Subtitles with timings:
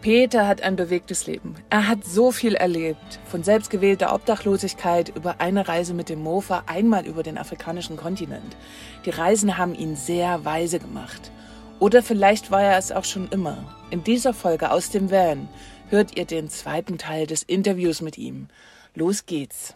[0.00, 1.56] Peter hat ein bewegtes Leben.
[1.68, 3.18] Er hat so viel erlebt.
[3.24, 8.56] Von selbstgewählter Obdachlosigkeit über eine Reise mit dem Mofa einmal über den afrikanischen Kontinent.
[9.04, 11.32] Die Reisen haben ihn sehr weise gemacht.
[11.80, 13.76] Oder vielleicht war er es auch schon immer.
[13.90, 15.48] In dieser Folge aus dem Van
[15.88, 18.48] hört ihr den zweiten Teil des Interviews mit ihm.
[18.94, 19.74] Los geht's.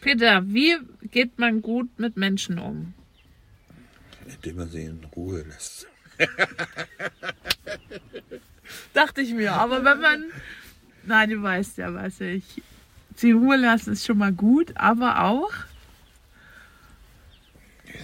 [0.00, 0.78] Peter, wie
[1.10, 2.94] geht man gut mit Menschen um?
[4.26, 5.86] Indem man sie in Ruhe lässt.
[8.94, 9.54] Dachte ich mir.
[9.54, 10.24] Aber wenn man.
[11.04, 12.62] Nein, du weißt ja, was ich.
[13.16, 15.50] Sie Ruhe lassen ist schon mal gut, aber auch.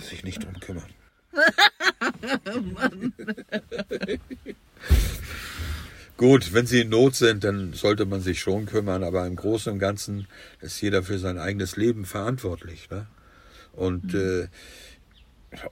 [0.03, 0.85] Sich nicht drum kümmern.
[6.19, 9.73] Gut, wenn sie in Not sind, dann sollte man sich schon kümmern, aber im Großen
[9.73, 10.27] und Ganzen
[10.61, 12.91] ist jeder für sein eigenes Leben verantwortlich.
[12.91, 13.07] Ne?
[13.73, 14.49] Und äh,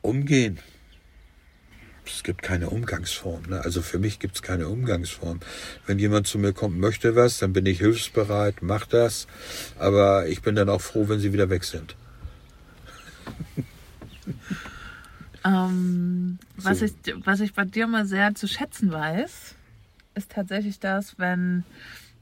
[0.03, 0.61] umgehen.
[2.07, 3.43] Es gibt keine Umgangsform.
[3.49, 3.61] Ne?
[3.61, 5.41] Also für mich gibt es keine Umgangsform.
[5.87, 9.27] Wenn jemand zu mir kommt, möchte was, dann bin ich hilfsbereit, mach das.
[9.79, 11.97] Aber ich bin dann auch froh, wenn sie wieder weg sind.
[15.47, 16.87] Ähm, was, So.
[16.87, 16.93] ich,
[17.25, 19.55] was ich bei dir mal sehr zu schätzen weiß,
[20.17, 21.63] ist tatsächlich das, wenn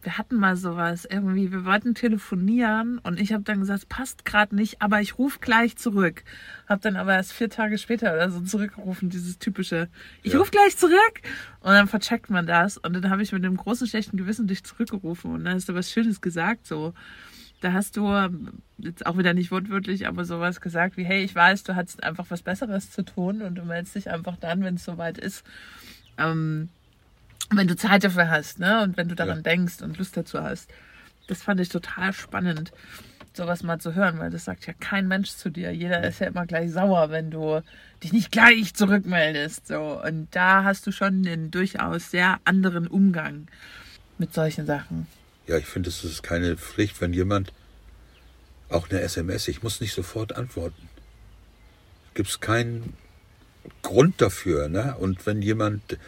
[0.05, 4.25] wir hatten mal sowas irgendwie, wir wollten telefonieren und ich habe dann gesagt, es passt
[4.25, 6.23] gerade nicht, aber ich rufe gleich zurück.
[6.69, 9.89] Habe dann aber erst vier Tage später oder so zurückgerufen, dieses typische,
[10.23, 10.39] ich Ja.
[10.39, 11.21] rufe gleich zurück
[11.61, 14.63] und dann vercheckt man das und dann habe ich mit dem großen schlechten Gewissen dich
[14.63, 16.93] zurückgerufen und dann hast du was Schönes gesagt so.
[17.61, 18.13] Da hast du
[18.77, 22.27] jetzt auch wieder nicht wortwörtlich, aber sowas gesagt wie, hey, ich weiß, du hattest einfach
[22.29, 25.45] was Besseres zu tun und du meldest dich einfach dann, wenn es soweit ist.
[26.19, 26.69] Ähm,
[27.57, 28.83] wenn du Zeit dafür hast, ne?
[28.83, 29.43] Und wenn du daran Ja.
[29.43, 30.71] denkst und Lust dazu hast.
[31.27, 32.71] Das fand ich total spannend,
[33.33, 35.73] sowas mal zu hören, weil das sagt ja kein Mensch zu dir.
[35.73, 37.63] Jeder ist ja immer gleich sauer, wenn du
[38.03, 39.67] dich nicht gleich zurückmeldest.
[39.67, 40.03] So.
[40.03, 43.49] Und da hast du schon einen durchaus sehr anderen Umgang
[44.19, 45.07] mit solchen Sachen.
[45.47, 47.53] Ja, ich finde, es ist keine Pflicht, wenn jemand
[48.69, 50.89] auch eine SMS, ich muss nicht sofort antworten.
[52.15, 52.95] Gibt es keinen
[53.83, 54.97] Grund dafür, ne?
[54.99, 55.99] Und wenn jemand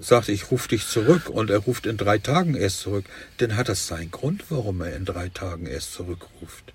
[0.00, 3.04] sagt, ich rufe dich zurück und er ruft in drei Tagen erst zurück,
[3.38, 6.72] dann hat das seinen Grund, warum er in drei Tagen erst zurückruft.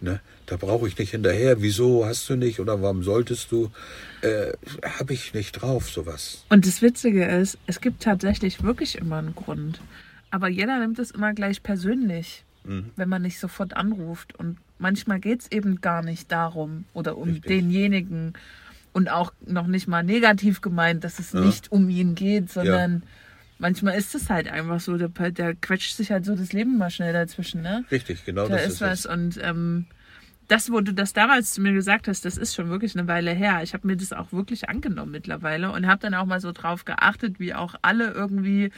[0.00, 0.20] Ne?
[0.46, 3.70] Da brauche ich nicht hinterher, wieso hast du nicht oder warum solltest du?
[4.22, 4.52] Äh,
[4.98, 6.44] Habe ich nicht drauf, sowas.
[6.48, 9.80] Und das Witzige ist, es gibt tatsächlich wirklich immer einen Grund.
[10.30, 12.90] Aber jeder nimmt es immer gleich persönlich, Mhm.
[12.96, 14.34] wenn man nicht sofort anruft.
[14.38, 17.46] Und manchmal geht es eben gar nicht darum oder um Richtig.
[17.46, 18.34] denjenigen.
[18.98, 21.38] Und auch noch nicht mal negativ gemeint, dass es Ja.
[21.40, 23.04] nicht um ihn geht, sondern
[23.60, 26.90] manchmal ist es halt einfach so, der, der quetscht sich halt so das Leben mal
[26.90, 27.84] schnell dazwischen, ne?
[27.92, 28.98] Richtig, genau da das ist ist was.
[29.00, 29.06] es.
[29.06, 29.86] Und ähm,
[30.48, 33.30] das, wo du das damals zu mir gesagt hast, das ist schon wirklich eine Weile
[33.30, 33.60] her.
[33.62, 36.84] Ich habe mir das auch wirklich angenommen mittlerweile und habe dann auch mal so drauf
[36.84, 38.72] geachtet, wie auch alle irgendwie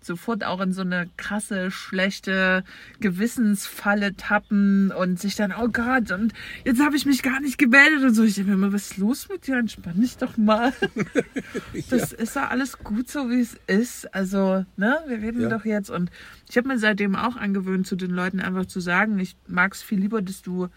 [0.00, 2.62] sofort auch in so eine krasse, schlechte
[3.00, 6.32] Gewissensfalle tappen und sich dann, oh Gott, und
[6.64, 8.22] jetzt habe ich mich gar nicht gemeldet und so.
[8.22, 9.56] Ich denke mir immer, was ist los mit dir?
[9.58, 10.72] Entspann dich doch mal.
[11.90, 14.12] Das ist ja alles gut so, wie es ist.
[14.14, 15.48] Also, ne, wir reden Ja.
[15.48, 15.90] doch jetzt.
[15.90, 16.10] Und
[16.48, 19.82] ich habe mir seitdem auch angewöhnt, zu den Leuten einfach zu sagen, ich mag es
[19.82, 20.68] viel lieber, dass du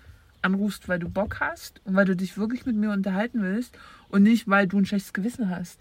[0.42, 3.78] anrufst, weil du Bock hast und weil du dich wirklich mit mir unterhalten willst
[4.10, 5.80] und nicht, weil du ein schlechtes Gewissen hast.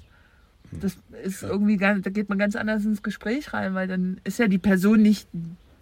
[0.73, 4.39] Das ist irgendwie ganz, da geht man ganz anders ins Gespräch rein, weil dann ist
[4.39, 5.29] ja die Person nicht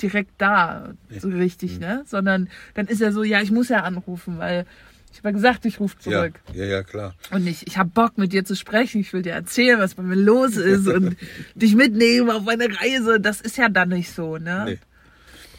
[0.00, 2.02] direkt da, so richtig, ne?
[2.06, 4.66] Sondern dann ist er so, ja, ich muss ja anrufen, weil
[5.10, 6.40] ich habe ja gesagt, ich rufe Ja, zurück.
[6.52, 7.14] ja, ja, klar.
[7.30, 10.02] Und nicht, ich habe Bock mit dir zu sprechen, ich will dir erzählen, was bei
[10.02, 11.16] mir los ist und
[11.54, 13.18] dich mitnehmen auf eine Reise.
[13.18, 14.64] Das ist ja dann nicht so, ne?
[14.66, 14.78] Nee.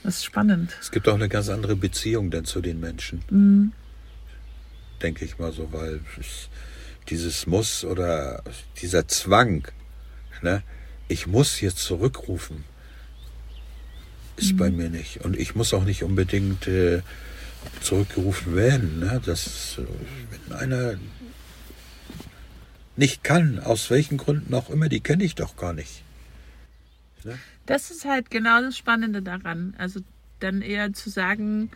[0.04, 0.78] Das ist spannend.
[0.80, 3.24] Es gibt auch eine ganz andere Beziehung dann zu den Menschen.
[3.32, 3.72] Mhm.
[5.02, 6.50] Denke ich mal so, weil es,
[7.09, 8.44] dieses Muss oder
[8.81, 9.68] dieser Zwang,
[10.41, 10.63] ne,
[11.07, 12.63] ich muss jetzt zurückrufen,
[14.35, 14.57] ist Mhm.
[14.57, 15.23] bei mir nicht.
[15.25, 17.01] Und ich muss auch nicht unbedingt äh,
[17.81, 19.00] zurückgerufen werden.
[19.00, 19.22] Ne?
[19.25, 19.79] Das,
[20.47, 20.96] wenn einer
[22.96, 26.03] nicht kann, aus welchen Gründen auch immer, die kenne ich doch gar nicht.
[27.23, 27.37] Ne?
[27.66, 29.73] Das ist halt genau das Spannende daran.
[29.78, 30.02] Also
[30.40, 31.72] dann eher zu sagen,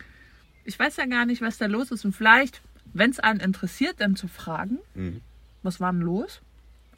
[0.64, 2.04] ich weiß ja gar nicht, was da los ist.
[2.04, 2.60] Und vielleicht,
[2.94, 5.20] wenn es einen interessiert, dann zu fragen, Mhm.
[5.62, 6.40] was war denn los?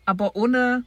[0.07, 0.85] Aber ohne,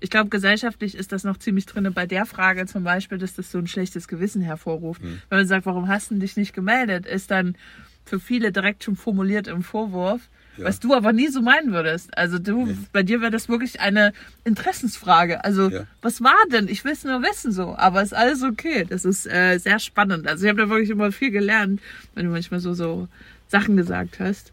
[0.00, 3.50] ich glaube, gesellschaftlich ist das noch ziemlich drin bei der Frage zum Beispiel, dass das
[3.50, 5.02] so ein schlechtes Gewissen hervorruft.
[5.02, 5.20] Mhm.
[5.28, 7.56] Wenn man sagt, warum hast du dich nicht gemeldet, ist dann
[8.04, 10.22] für viele direkt schon formuliert im Vorwurf,
[10.56, 10.64] Ja.
[10.64, 12.16] was du aber nie so meinen würdest.
[12.18, 12.76] Also du, Nee.
[12.92, 14.12] bei dir wäre das wirklich eine
[14.44, 15.44] Interessensfrage.
[15.44, 15.84] Also Ja.
[16.02, 16.66] was war denn?
[16.68, 18.84] Ich will es nur wissen so, aber ist alles okay.
[18.88, 20.26] Das ist äh, sehr spannend.
[20.26, 21.80] Also ich habe da wirklich immer viel gelernt,
[22.14, 23.08] wenn du manchmal so so
[23.50, 24.52] Sachen gesagt hast.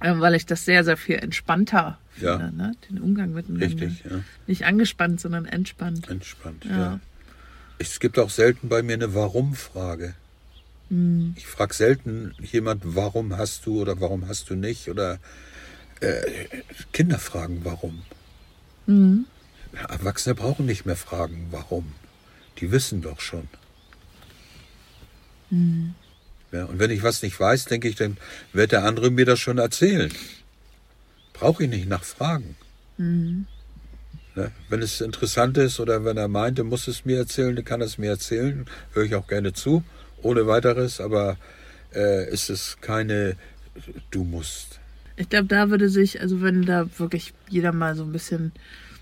[0.00, 2.50] Ähm, weil ich das sehr, sehr viel entspannter finde, Ja.
[2.52, 2.72] ne?
[2.88, 3.66] den Umgang miteinander.
[3.66, 4.20] Richtig, ja.
[4.46, 6.08] Nicht angespannt, sondern entspannt.
[6.08, 6.76] Entspannt, Ja.
[6.78, 7.00] ja.
[7.80, 10.14] Es gibt auch selten bei mir eine Warum-Frage.
[10.88, 11.34] Hm.
[11.36, 15.18] Ich frage selten jemand, warum hast du oder warum hast du nicht oder
[16.00, 16.46] äh,
[16.92, 18.02] Kinder fragen, warum.
[18.86, 19.26] Mhm.
[19.88, 21.92] Erwachsene brauchen nicht mehr fragen, warum.
[22.58, 23.48] Die wissen doch schon.
[25.50, 25.94] Mhm.
[26.52, 28.16] Ja, und wenn ich was nicht weiß, denke ich, dann
[28.52, 30.10] wird der andere mir das schon erzählen.
[31.34, 32.56] Brauche ich nicht nachfragen.
[32.96, 33.46] Mhm.
[34.34, 34.50] Ne?
[34.68, 37.80] Wenn es interessant ist oder wenn er meint, er muss es mir erzählen, dann kann
[37.80, 38.66] er es mir erzählen.
[38.92, 39.82] Höre ich auch gerne zu,
[40.22, 41.36] ohne weiteres, aber
[41.94, 43.36] äh, ist es keine,
[44.10, 44.80] du musst.
[45.16, 48.52] Ich glaube, da würde sich, also wenn da wirklich jeder mal so ein bisschen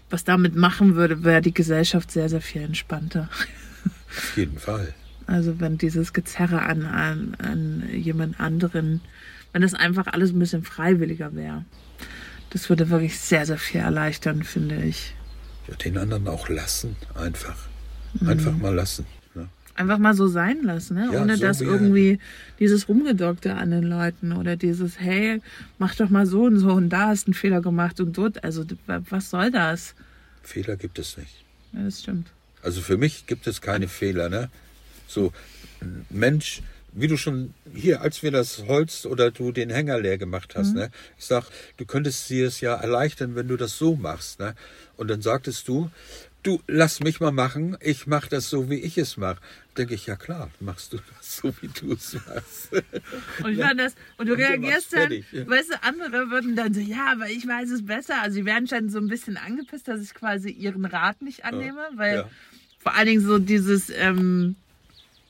[0.08, 3.28] was damit machen würde, wäre die Gesellschaft sehr, sehr viel entspannter.
[4.08, 4.94] Auf jeden Fall.
[5.26, 9.00] Also wenn dieses Gezerre an, an, an jemand anderen,
[9.52, 11.64] wenn das einfach alles ein bisschen freiwilliger wäre.
[12.50, 15.14] Das würde wirklich sehr, sehr viel erleichtern, finde ich.
[15.68, 17.56] Ja, den anderen auch lassen, einfach.
[18.24, 19.04] Einfach mal lassen.
[19.34, 19.48] Ne?
[19.74, 21.10] Einfach mal so sein lassen, ne?
[21.12, 22.18] Ja, ohne so dass wie irgendwie
[22.60, 25.42] dieses Rumgedockte an den Leuten oder dieses, hey,
[25.78, 28.44] mach doch mal so und so und da hast du einen Fehler gemacht und dort.
[28.44, 29.94] Also was soll das?
[30.42, 31.44] Fehler gibt es nicht.
[31.72, 32.28] Ja, das stimmt.
[32.62, 34.50] Also für mich gibt es keine Fehler, ne?
[35.06, 35.32] So,
[36.10, 36.62] Mensch,
[36.92, 40.74] wie du schon hier, als wir das Holz oder du den Hänger leer gemacht hast,
[40.74, 40.90] ne?
[41.18, 41.44] Ich sag,
[41.76, 44.54] du könntest dir es ja erleichtern, wenn du das so machst, ne?
[44.96, 45.90] Und dann sagtest du,
[46.42, 49.36] du lass mich mal machen, ich mach das so, wie ich es mache.
[49.76, 52.72] Denke ich, ja klar, machst du das so, wie du es machst.
[53.44, 55.46] Und ich fand das, und du Und reagierst dann, fertig, ja.
[55.46, 58.22] weißt du, andere würden dann so, ja, aber ich weiß es besser.
[58.22, 61.86] Also sie werden schon so ein bisschen angepisst, dass ich quasi ihren Rat nicht annehme,
[61.96, 62.30] weil Ja.
[62.78, 64.56] vor allen Dingen so dieses, ähm,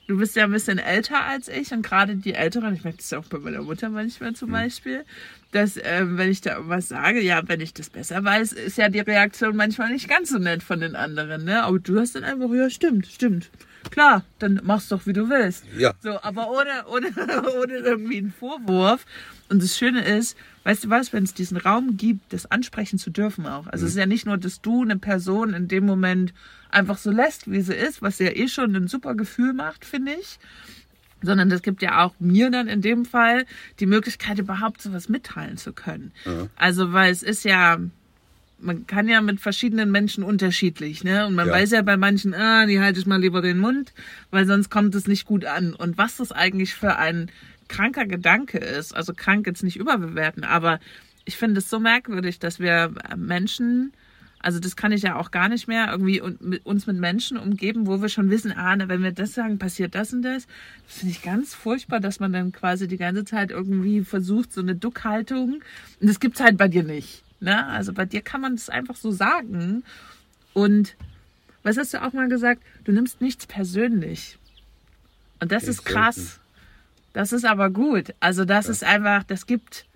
[0.06, 3.11] du bist ja ein bisschen älter als ich und gerade die Älteren, ich merke das
[3.11, 5.05] ja auch bei meiner Mutter manchmal zum Beispiel,
[5.53, 8.88] dass ähm, wenn ich da irgendwas sage, ja, wenn ich das besser weiß, ist ja
[8.88, 11.62] die Reaktion manchmal nicht ganz so nett von den anderen, ne?
[11.62, 13.50] Aber du hast dann einfach, ja, stimmt, stimmt.
[13.91, 15.65] Klar, dann machst doch, wie du willst.
[15.77, 15.94] Ja.
[16.00, 17.09] So, aber ohne, ohne,
[17.61, 19.06] ohne irgendwie einen Vorwurf.
[19.49, 23.11] Und das Schöne ist, weißt du was, wenn es diesen Raum gibt, das ansprechen zu
[23.11, 23.67] dürfen auch.
[23.69, 26.35] Also es ist ja nicht nur, dass du eine Person in dem Moment
[26.71, 30.12] einfach so lässt, wie sie ist, was ja eh schon ein super Gefühl macht, finde
[30.15, 30.39] ich.
[31.23, 33.47] Sondern das gibt ja auch mir dann in dem Fall
[33.81, 36.12] die Möglichkeit, überhaupt sowas mitteilen zu können.
[36.56, 37.79] Also, weil es ist ja,
[38.58, 41.26] man kann ja mit verschiedenen Menschen unterschiedlich, ne?
[41.26, 41.53] Und man Ja.
[41.55, 43.93] weiß ja bei manchen, ah, die halte ich mal lieber den Mund,
[44.31, 45.75] weil sonst kommt es nicht gut an.
[45.75, 47.31] Und was das eigentlich für ein
[47.69, 50.81] kranker Gedanke ist, also krank jetzt nicht überbewerten, aber
[51.25, 53.93] ich finde es so merkwürdig, dass wir Menschen,
[54.38, 58.00] also das kann ich ja auch gar nicht mehr, irgendwie uns mit Menschen umgeben, wo
[58.00, 60.47] wir schon wissen, ah, wenn wir das sagen, passiert das und das.
[60.87, 64.61] Das finde ich ganz furchtbar, dass man dann quasi die ganze Zeit irgendwie versucht, so
[64.61, 65.62] eine Duckhaltung.
[66.00, 67.25] Und das gibt's halt bei dir nicht.
[67.41, 67.67] Ne?
[67.67, 69.85] Also bei dir kann man das einfach so sagen.
[70.55, 70.97] Und
[71.62, 72.62] was hast du auch mal gesagt?
[72.85, 74.38] Du nimmst nichts persönlich.
[75.41, 76.15] Und das Okay, ist krass.
[76.17, 76.41] selten.
[77.12, 78.15] Das ist aber gut.
[78.21, 79.87] Also das ist einfach, das gibt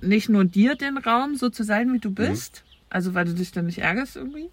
[0.00, 3.52] nicht nur dir den Raum, so zu sein, wie du bist, also weil du dich
[3.52, 4.48] dann nicht ärgerst irgendwie,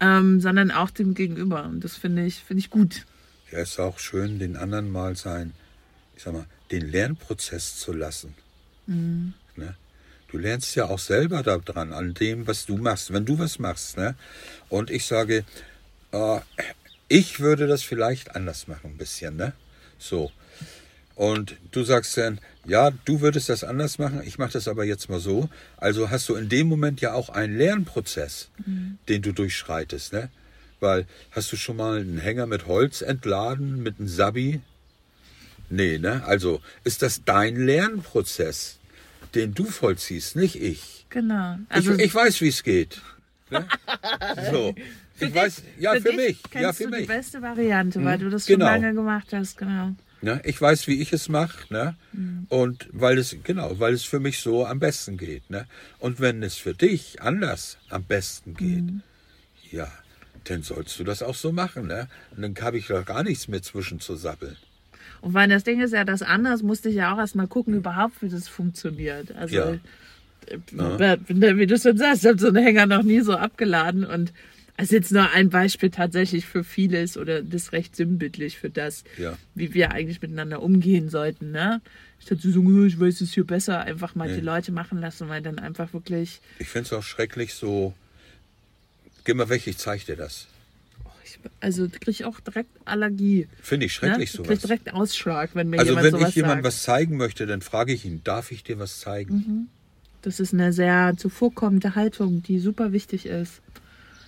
[0.00, 1.64] ähm, sondern auch dem Gegenüber.
[1.64, 3.06] Und das finde ich, finde ich gut.
[3.52, 5.52] Ja, ist auch schön, den anderen mal sein,
[6.16, 8.34] ich sag mal, den Lernprozess zu lassen.
[8.86, 9.34] Mhm.
[9.56, 9.74] Ne?
[10.28, 13.96] Du lernst ja auch selber daran, an dem, was du machst, wenn du was machst.
[13.96, 14.14] Ne?
[14.68, 15.44] Und ich sage,
[16.12, 16.40] äh,
[17.08, 19.36] ich würde das vielleicht anders machen, ein bisschen.
[19.36, 19.52] Ne?
[19.98, 20.32] So.
[21.14, 25.08] Und du sagst dann, ja, du würdest das anders machen, ich mache das aber jetzt
[25.08, 25.48] mal so.
[25.76, 28.50] Also hast du in dem Moment ja auch einen Lernprozess,
[29.08, 30.12] den du durchschreitest.
[30.12, 30.28] Ne?
[30.80, 34.60] Weil, hast du schon mal einen Hänger mit Holz entladen, mit einem Sabi?
[35.68, 36.22] Nee, ne?
[36.26, 38.78] Also ist das dein Lernprozess,
[39.34, 41.06] den du vollziehst, nicht ich.
[41.10, 41.58] Genau.
[41.68, 43.00] Also ich, ich weiß, wie es geht.
[43.50, 43.66] Ne?
[44.50, 44.74] So.
[45.14, 46.38] für Ich dich- weiß, ja, für, dich mich.
[46.54, 47.06] Ja, für du die mich.
[47.06, 48.66] beste Variante, weil du das schon Genau.
[48.66, 49.94] lange gemacht hast, genau.
[50.22, 50.40] Ne?
[50.44, 51.94] Ich weiß, wie ich es mache, ne?
[52.12, 52.46] Mhm.
[52.48, 55.66] Und weil es, genau, weil es für mich so am besten geht, ne?
[55.98, 59.02] Und wenn es für dich anders am besten geht, Mhm.
[59.70, 59.90] ja,
[60.44, 62.08] dann sollst du das auch so machen, ne?
[62.34, 64.56] Und dann habe ich doch gar nichts mehr zwischen zu sappeln.
[65.26, 68.22] Und weil das Ding ist ja, das anders musste ich ja auch erstmal gucken, überhaupt,
[68.22, 69.34] wie das funktioniert.
[69.34, 69.72] Also, Ja.
[70.46, 71.18] äh,
[71.58, 74.32] wie du schon sagst, ich habe so einen Hänger noch nie so abgeladen und
[74.76, 78.70] es ist jetzt nur ein Beispiel tatsächlich für vieles oder das ist recht sinnbildlich für
[78.70, 79.36] das, Ja.
[79.56, 81.50] wie wir eigentlich miteinander umgehen sollten.
[81.50, 81.80] Ne?
[82.20, 84.36] Statt zu sagen, "Oh, ich weiß es hier besser, einfach mal Nee.
[84.36, 87.94] die Leute machen lassen, weil dann einfach wirklich, Ich finde es auch schrecklich so,
[89.24, 90.46] geh mal weg, ich zeig dir das.
[91.60, 93.48] Also kriege ich auch direkt Allergie.
[93.62, 94.36] Finde ich schrecklich ne?
[94.36, 94.48] sowas.
[94.48, 97.60] Krieg direkt Ausschlag, wenn mir Also jemand wenn sowas ich jemandem was zeigen möchte, dann
[97.62, 99.68] frage ich ihn, darf ich dir was zeigen?
[100.22, 103.60] Das ist eine sehr zuvorkommende Haltung, die super wichtig ist.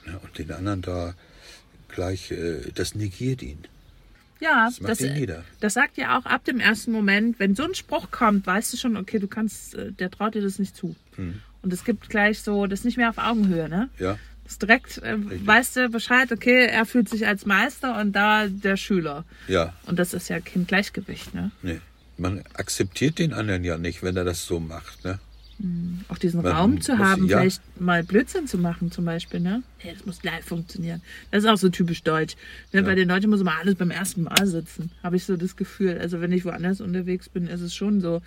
[0.07, 1.15] Ja, und den anderen da
[1.89, 3.59] gleich, äh, das negiert ihn.
[4.41, 5.45] Ja, Das macht ihn nieder.
[5.59, 8.77] das sagt ja auch ab dem ersten Moment, wenn so ein Spruch kommt, weißt du
[8.77, 10.95] schon, okay, du kannst, äh, der traut dir das nicht zu.
[11.17, 11.41] Hm.
[11.63, 13.89] Und es gibt gleich so, das ist nicht mehr auf Augenhöhe, ne?
[13.99, 14.19] Ja, Das
[14.49, 18.77] ist direkt, äh, weißt du Bescheid, okay, er fühlt sich als Meister und da der
[18.77, 19.25] Schüler.
[19.47, 21.51] ja, Und das ist ja kein Gleichgewicht, ne?
[21.63, 21.81] nee.
[22.21, 25.21] Man akzeptiert den anderen ja nicht, wenn er das so macht, ne?
[26.09, 27.39] Auch diesen Man Raum zu muss- haben, ja.
[27.39, 29.63] vielleicht mal Blödsinn zu machen zum Beispiel, ne?
[29.79, 31.01] Hey, das muss live funktionieren.
[31.31, 32.35] Das ist auch so typisch deutsch.
[32.73, 32.83] Ne?
[32.85, 35.99] Bei den Leuten muss immer alles beim ersten Mal sitzen, habe ich so das Gefühl.
[36.01, 38.21] Also wenn ich woanders unterwegs bin, ist es schon so,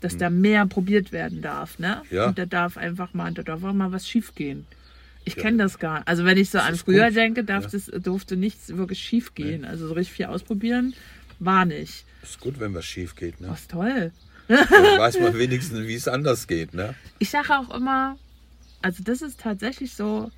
[0.00, 2.02] dass da mehr probiert werden darf, ne?
[2.10, 2.26] Ja.
[2.28, 4.34] Und da darf einfach mal, da darf auch mal was schief
[5.36, 6.08] Ich kenne das gar nicht.
[6.08, 7.16] Also wenn ich so an ist früher gut.
[7.16, 9.64] denke, darf das, durfte nichts wirklich schief gehen.
[9.64, 10.94] Also so richtig viel ausprobieren
[11.38, 12.04] war nicht.
[12.22, 13.48] Ist gut, wenn was schief geht, ne?
[13.48, 14.12] Was toll.
[14.48, 14.58] Dann
[14.98, 16.94] weiß man wenigstens, wie es anders geht, ne?
[17.18, 18.18] Ich sage auch immer,
[18.82, 20.30] also das ist tatsächlich so,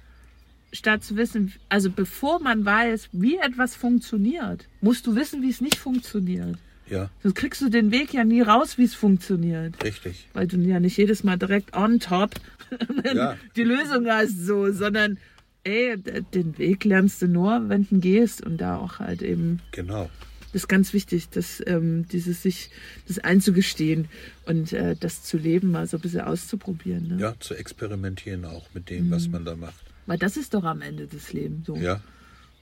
[0.73, 5.61] statt zu wissen, also bevor man weiß, wie etwas funktioniert, musst du wissen, wie es
[5.61, 6.59] nicht funktioniert.
[6.91, 9.83] Ja, Sonst kriegst du den Weg ja nie raus, wie es funktioniert.
[9.85, 10.29] richtig.
[10.33, 12.35] Weil du ja nicht jedes Mal direkt on top
[13.15, 13.37] Ja.
[13.57, 15.19] die Lösung hast, so, sondern
[15.65, 15.97] ey,
[16.35, 20.09] den Weg lernst du nur, wenn du gehst und da auch halt eben Genau.
[20.53, 22.71] das ist ganz wichtig, dass ähm, dieses sich
[23.07, 24.09] das einzugestehen
[24.47, 27.09] und äh, das zu leben, mal so ein bisschen auszuprobieren.
[27.09, 27.19] Ne?
[27.21, 29.85] Ja, zu experimentieren auch mit dem, was man da macht.
[30.07, 31.77] Weil das ist doch am Ende des Lebens so.
[31.77, 32.01] Ja,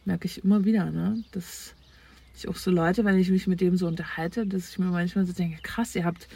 [0.05, 1.23] Merke ich immer wieder, ne?
[1.33, 1.75] Dass
[2.38, 5.26] ich auch so Leute, wenn ich mich mit dem so unterhalte, dass ich mir manchmal
[5.26, 6.28] so denke, krass, ihr habt,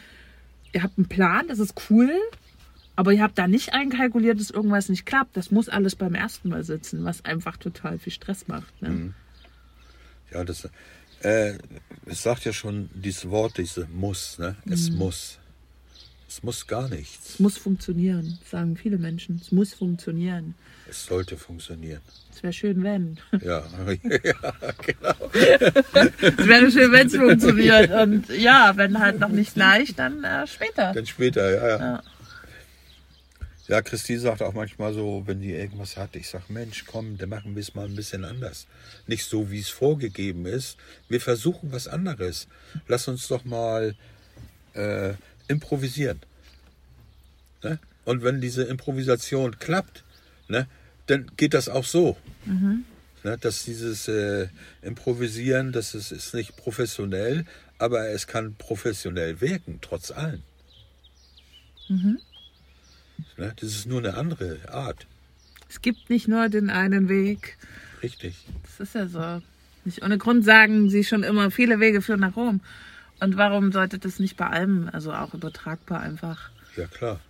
[0.71, 2.11] ihr habt einen Plan, das ist cool,
[2.95, 5.35] aber ihr habt da nicht einkalkuliert, dass irgendwas nicht klappt.
[5.35, 8.81] Das muss alles beim ersten Mal sitzen, was einfach total viel Stress macht.
[8.81, 9.13] Ne?
[10.31, 10.69] ja, das,
[11.21, 11.57] äh,
[12.05, 14.55] es sagt ja schon dieses Wort, diese muss, ne?
[14.65, 15.39] Es muss.
[16.33, 17.33] Es muss gar nichts.
[17.35, 19.39] Es muss funktionieren, sagen viele Menschen.
[19.39, 20.55] Es muss funktionieren.
[20.89, 22.01] Es sollte funktionieren.
[22.33, 23.19] Es wäre schön, wenn.
[23.43, 25.29] Ja, ja genau.
[25.31, 27.91] Es wäre schön, wenn es funktioniert.
[27.91, 30.91] Und ja, wenn halt noch nicht leicht, dann äh, später.
[30.93, 31.79] Dann später, ja, ja.
[31.79, 32.03] Ja.
[33.67, 37.29] Ja, Christine sagt auch manchmal so, wenn die irgendwas hat, ich sag, Mensch, komm, dann
[37.29, 38.65] machen wir es mal ein bisschen anders.
[39.05, 40.77] Nicht so, wie es vorgegeben ist.
[41.09, 42.47] Wir versuchen was anderes.
[42.87, 43.95] Lass uns doch mal
[44.73, 45.13] äh,
[45.47, 46.19] improvisieren.
[47.63, 47.79] Ne?
[48.05, 50.03] Und wenn diese Improvisation klappt,
[50.47, 50.67] ne,
[51.07, 52.17] dann geht das auch so.
[53.23, 54.47] Ne, dass dieses äh,
[54.81, 57.45] Improvisieren, das ist, ist nicht professionell,
[57.77, 60.43] aber es kann professionell wirken, trotz allem.
[63.37, 65.07] Ne, das ist nur eine andere Art.
[65.69, 67.57] Es gibt nicht nur den einen Weg.
[68.01, 68.35] Richtig.
[68.63, 69.41] Das ist ja so.
[69.85, 72.61] Nicht ohne Grund sagen sie schon immer, viele Wege führen nach Rom.
[73.23, 77.21] Und warum sollte das nicht bei allem, also auch übertragbar, einfach Ja, klar.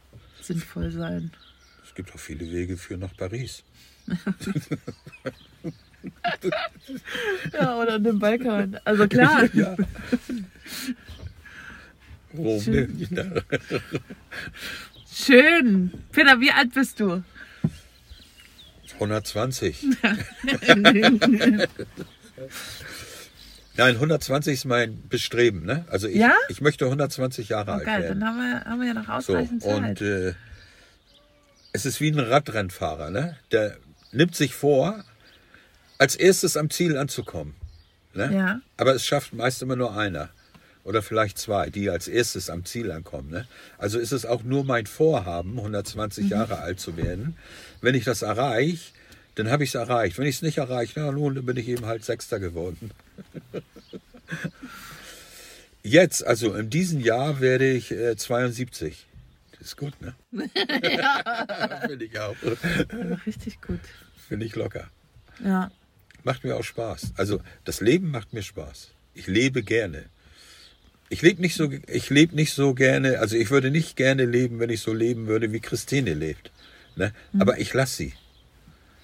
[0.41, 1.29] sinnvoll sein?
[1.85, 3.63] Es gibt auch viele Wege für nach Paris.
[7.53, 8.77] Ja, oder den Balkan.
[8.83, 9.47] Also klar.
[9.53, 9.77] Ja.
[12.35, 13.11] Rom nicht.
[13.11, 13.43] Ne?
[15.09, 15.91] Schön.
[16.11, 17.23] Peter, wie alt bist du?
[18.95, 19.85] 120.
[23.75, 25.65] Nein, 120 ist mein Bestreben.
[25.65, 25.85] Ne?
[25.89, 26.33] Also ich, Ja?
[26.49, 28.19] ich möchte 120 Jahre Oh, alt werden.
[28.19, 29.75] dann haben wir, haben wir ja noch So, ausreichend Zeit.
[29.75, 30.33] und äh,
[31.71, 33.35] es ist wie ein Radrennfahrer, ne?
[33.51, 33.77] Der
[34.11, 35.03] nimmt sich vor,
[35.97, 37.55] als erstes am Ziel anzukommen.
[38.13, 38.31] Ne?
[38.31, 38.61] Ja.
[38.77, 40.29] Aber es schafft meist immer nur einer.
[40.83, 43.31] Oder vielleicht zwei, die als erstes am Ziel ankommen.
[43.31, 43.47] Ne?
[43.79, 47.37] Also ist es auch nur mein Vorhaben, 120 Jahre alt zu werden.
[47.81, 48.91] Wenn ich das erreiche,
[49.35, 50.19] dann habe ich es erreicht.
[50.19, 52.91] Wenn ich es nicht erreiche, na nun, dann bin ich eben halt Sechster geworden.
[55.83, 59.05] Jetzt, also in diesem Jahr werde ich äh, 72.
[59.51, 60.15] Das ist gut, ne?
[61.87, 62.35] Finde ich auch.
[63.25, 63.79] Richtig gut.
[64.27, 64.89] Finde ich locker.
[65.43, 65.71] Ja.
[66.23, 67.13] Macht mir auch Spaß.
[67.17, 68.91] Also das Leben macht mir Spaß.
[69.13, 70.05] Ich lebe gerne.
[71.09, 73.19] Ich lebe nicht so, ich lebe nicht so gerne.
[73.19, 76.51] Also ich würde nicht gerne leben, wenn ich so leben würde, wie Christine lebt.
[76.95, 77.13] Ne?
[77.37, 78.13] Aber ich lasse sie.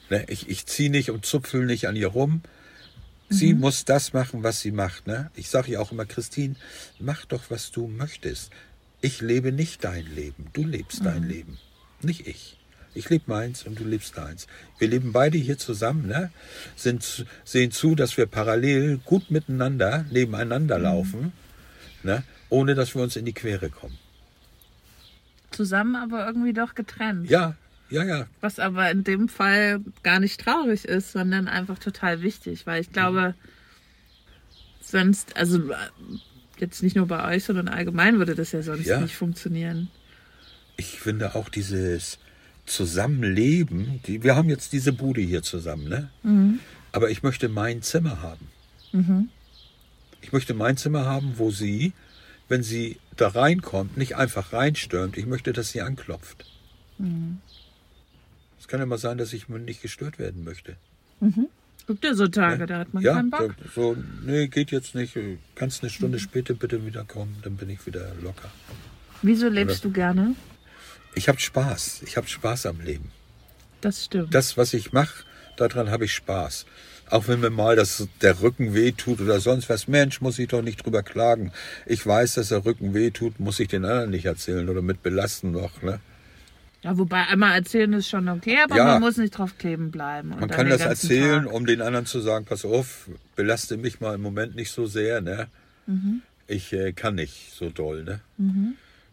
[0.10, 0.25] Ne?
[0.28, 2.42] Ich, ich ziehe nicht und zupfel nicht an ihr rum.
[3.29, 5.05] Sie muss das machen, was sie macht.
[5.07, 5.29] Ne?
[5.36, 6.55] Ich sage ihr auch immer, Christine,
[7.00, 8.51] mach doch, was du möchtest.
[9.01, 10.48] Ich lebe nicht dein Leben.
[10.53, 11.57] Du lebst dein Leben.
[12.01, 12.57] Nicht ich.
[12.95, 14.48] Ich lebe meins und du lebst deins.
[14.79, 16.31] Wir leben beide hier zusammen, ne?
[16.75, 21.31] Sind, sehen zu, dass wir parallel gut miteinander, nebeneinander laufen,
[22.03, 22.24] ne?
[22.50, 23.98] ohne dass wir uns in die Quere kommen.
[25.51, 27.29] Zusammen, aber irgendwie doch getrennt.
[27.29, 27.55] Ja,
[27.89, 28.27] Ja, ja.
[28.41, 32.91] Was aber in dem Fall gar nicht traurig ist, sondern einfach total wichtig, weil ich
[32.91, 33.34] glaube,
[34.81, 35.75] sonst, also äh,
[36.60, 39.00] jetzt nicht nur bei euch, sondern allgemein würde das ja sonst Ja.
[39.00, 39.89] nicht funktionieren.
[40.77, 42.19] Ich finde auch dieses
[42.65, 46.10] Zusammenleben, die, wir haben jetzt diese Bude hier zusammen, ne?
[46.91, 48.48] Aber ich möchte mein Zimmer haben.
[50.22, 51.93] Ich möchte mein Zimmer haben, wo sie,
[52.48, 55.17] wenn sie da reinkommt, nicht einfach reinstürmt.
[55.17, 56.46] Ich möchte, dass sie anklopft.
[58.60, 60.75] Es kann ja mal sein, dass ich nicht gestört werden möchte.
[61.88, 63.56] Gibt ja so Tage, da hat man ja, keinen Bock.
[63.74, 65.18] so, nee, geht jetzt nicht.
[65.56, 68.51] Kannst eine Stunde später bitte wiederkommen, dann bin ich wieder locker.
[69.22, 70.36] Wieso lebst du gerne?
[71.16, 72.04] Ich habe Spaß.
[72.06, 73.12] Ich habe Spaß am Leben.
[73.82, 74.34] Das stimmt.
[74.36, 75.25] Das, was ich mache,
[75.58, 76.66] daran habe ich Spaß.
[77.10, 79.88] Auch wenn mir mal das, der Rücken weh tut oder sonst was.
[79.88, 81.51] Mensch, muss ich doch nicht drüber klagen.
[81.88, 85.01] Ich weiß, dass der Rücken weh tut, muss ich den anderen nicht erzählen oder mit
[85.01, 85.82] belasten noch.
[85.82, 86.00] Ne?
[86.81, 88.86] Ja, wobei einmal erzählen ist schon okay, aber Ja.
[88.86, 90.31] man muss nicht drauf kleben bleiben.
[90.33, 91.53] und Man kann das erzählen, Tag.
[91.53, 95.21] um den anderen zu sagen, pass auf, belaste mich mal im Moment nicht so sehr.
[95.21, 95.48] Ne?
[95.88, 96.21] Mhm.
[96.48, 98.03] Ich äh, kann nicht so doll.
[98.03, 98.21] Ne?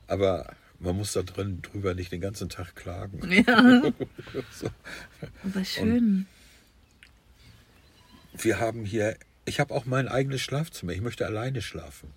[0.07, 3.21] Aber man muss da drin drüber nicht den ganzen Tag klagen.
[3.31, 3.83] Ja,
[4.53, 4.69] So.
[5.45, 6.27] aber schön.
[8.39, 10.93] wir haben hier, ich habe auch mein eigenes Schlafzimmer.
[10.93, 12.11] Ich möchte alleine schlafen.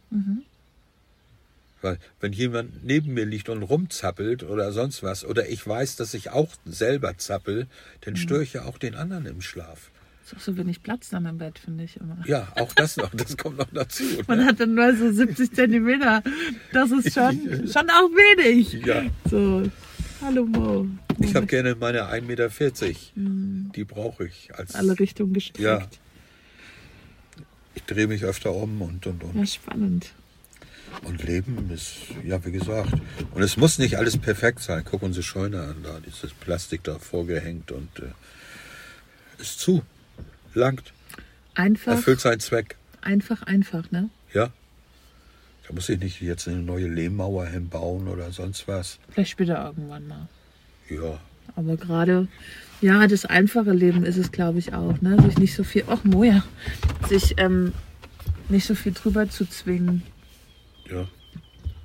[1.82, 6.14] Weil wenn jemand neben mir liegt und rumzappelt oder sonst was, oder ich weiß, dass
[6.14, 7.68] ich auch selber zappel,
[8.02, 9.90] dann störe ich ja auch den anderen im Schlaf.
[10.26, 12.18] Ist auch so wenig Platz dann im Bett, finde ich immer.
[12.28, 14.04] Ja, auch das noch, das kommt noch dazu.
[14.28, 14.46] Man Ne?
[14.46, 16.22] hat dann nur so 70 Zentimeter.
[16.74, 17.40] Das ist schon,
[17.72, 18.74] schon auch wenig.
[18.86, 19.64] Ja, So,
[20.22, 20.86] hallo Mo.
[21.20, 23.72] ich habe gerne meine 1,40 Meter.
[23.76, 24.50] Die brauche ich.
[24.54, 25.60] Als, alle Richtungen gestreckt.
[25.64, 25.88] Ja.
[27.74, 29.36] ich drehe mich öfter um und, und, und.
[29.36, 30.12] Ja, spannend.
[31.04, 32.94] Und Leben ist, ja, wie gesagt.
[33.34, 34.84] Und es muss nicht alles perfekt sein.
[34.90, 38.12] Guck unsere Scheune an, da dieses Plastik da vorgehängt und äh,
[39.42, 39.84] ist zu.
[40.54, 40.92] Langt.
[41.56, 42.76] Einfach, Erfüllt seinen Zweck.
[43.02, 44.10] einfach, einfach, ne?
[44.34, 44.52] Ja.
[45.68, 48.98] Da muss ich nicht jetzt eine neue Lehmmauer hinbauen oder sonst was.
[49.12, 50.28] Vielleicht später irgendwann mal.
[50.90, 51.20] Ja.
[51.56, 52.28] Aber gerade,
[52.82, 55.22] ja, das einfache Leben ist es, glaube ich, auch, ne?
[55.22, 56.44] Sich nicht so viel, ach Moja,
[57.08, 57.74] sich ähm,
[58.50, 60.04] nicht so viel drüber zu zwingen.
[60.92, 61.08] Ja.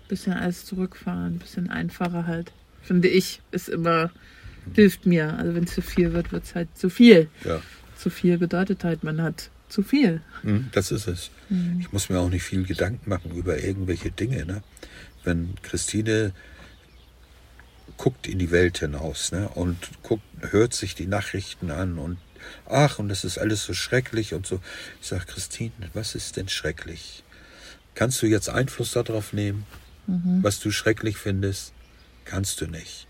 [0.08, 2.52] Bisschen alles zurückfahren, bisschen einfacher halt.
[2.82, 4.10] Finde ich, ist immer,
[4.74, 5.34] hilft mir.
[5.38, 7.28] Also wenn es zu viel wird, wird es halt zu viel.
[7.44, 7.62] Ja.
[7.96, 10.20] Zu viel bedeutet halt, man hat zu viel.
[10.42, 11.30] Hm, Das ist es.
[11.80, 14.44] Ich muss mir auch nicht viel Gedanken machen über irgendwelche Dinge.
[14.44, 14.62] Ne?
[15.24, 16.32] Wenn Christine
[17.96, 19.48] guckt in die Welt hinaus ne?
[19.48, 22.18] und guckt, hört sich die Nachrichten an und
[22.68, 24.60] ach, und das ist alles so schrecklich und so.
[25.00, 27.23] Ich sage, Christine, was ist denn schrecklich?
[27.94, 29.66] Kannst du jetzt Einfluss darauf nehmen,
[30.42, 31.72] was du schrecklich findest?
[32.24, 33.06] Kannst du nicht.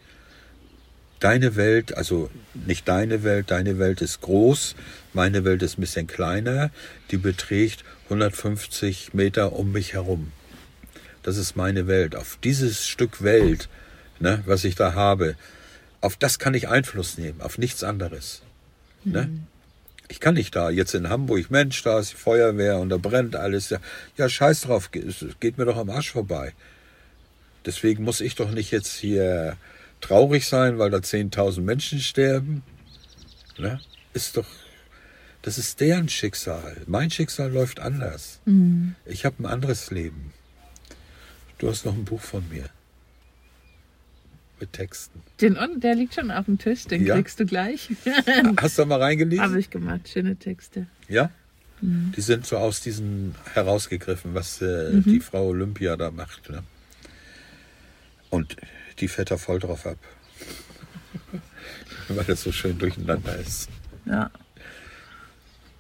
[1.21, 4.77] Deine Welt, also nicht deine Welt, deine Welt ist groß,
[5.13, 6.71] meine Welt ist ein bisschen kleiner,
[7.11, 10.33] die beträgt 150 Meter um mich herum.
[11.23, 12.15] Das ist meine Welt.
[12.15, 13.69] Auf dieses Stück Welt,
[14.21, 15.37] ne, was ich da habe,
[16.03, 18.43] auf das kann ich Einfluss nehmen, auf nichts anderes.
[19.05, 19.31] Ne?
[20.09, 23.37] Ich kann nicht da, jetzt in Hamburg, Mensch, da ist die Feuerwehr und da brennt
[23.37, 23.75] alles.
[24.17, 26.53] Ja, scheiß drauf, geht mir doch am Arsch vorbei.
[27.65, 29.57] Deswegen muss ich doch nicht jetzt hier
[30.03, 32.63] traurig sein, weil da 10.000 Menschen sterben.
[33.57, 33.81] Ne?
[34.13, 34.47] Ist doch,
[35.41, 36.77] das ist deren Schicksal.
[36.87, 38.41] Mein Schicksal läuft anders.
[39.07, 40.35] Ich habe ein anderes Leben.
[41.57, 42.69] Du hast noch ein Buch von mir.
[44.67, 45.23] Texten.
[45.41, 47.15] Den, und der liegt schon auf dem Tisch, den Ja.
[47.17, 47.91] kriegst du gleich.
[48.61, 49.45] Hast du mal reingelesen?
[49.45, 50.87] Habe ich gemacht, schöne Texte.
[51.09, 51.31] Ja?
[51.81, 56.49] Die sind so aus diesen herausgegriffen, was äh, die Frau Olympia da macht.
[56.49, 56.63] Ne?
[58.31, 58.57] Und
[59.01, 59.99] die fährt da voll drauf ab.
[62.09, 63.69] Weil das so schön durcheinander ist.
[64.07, 64.31] Ja,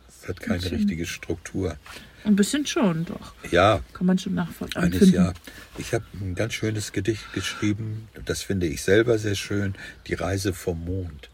[0.08, 1.76] Es hat keine richtige Struktur.
[2.24, 3.34] Ein bisschen schon, doch.
[3.50, 4.82] Ja, Kann man schon nachvollziehen.
[4.82, 5.34] eines Jahr.
[5.78, 8.08] Ich habe ein ganz schönes Gedicht geschrieben.
[8.24, 9.74] Das finde ich selber sehr schön.
[10.06, 11.30] Die Reise vom Mond.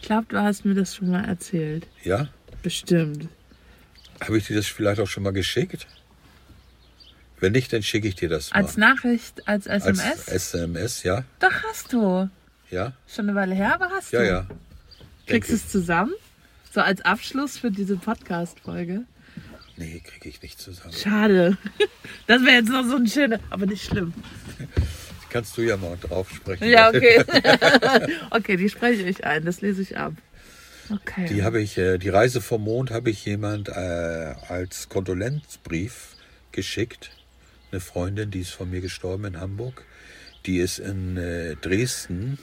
[0.00, 1.86] Ich glaube, du hast mir das schon mal erzählt.
[2.04, 2.28] Ja?
[2.62, 3.28] Bestimmt.
[4.20, 5.86] Habe ich dir das vielleicht auch schon mal geschickt?
[7.40, 8.60] Wenn nicht, dann schicke ich dir das mal.
[8.62, 10.28] Als Nachricht, als SMS?
[10.28, 11.24] Als SMS, ja?
[11.40, 12.30] Doch hast du.
[12.70, 12.92] Ja?
[13.06, 14.26] Schon eine Weile her, aber hast Ja, du.
[14.28, 14.46] ja.
[15.26, 16.12] Kriegst du es zusammen?
[16.76, 19.04] So als Abschluss für diese Podcast-Folge?
[19.78, 20.92] Nee, kriege ich nicht zusammen.
[20.92, 21.56] Schade.
[22.26, 24.12] Das wäre jetzt noch so ein schöner, aber nicht schlimm.
[25.30, 26.68] Kannst du ja mal drauf sprechen.
[26.68, 27.24] Ja, okay.
[28.30, 30.12] okay, die spreche ich ein, das lese ich ab.
[30.90, 31.26] Okay.
[31.30, 36.16] Die habe ich, äh, die Reise vom Mond habe ich jemand äh, als Kondolenzbrief
[36.52, 37.10] geschickt.
[37.70, 39.86] Eine Freundin, die ist von mir gestorben in Hamburg.
[40.44, 42.38] Die ist in äh, Dresden